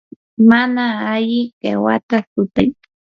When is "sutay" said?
2.31-2.69